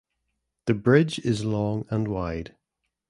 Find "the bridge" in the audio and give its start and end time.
0.65-1.19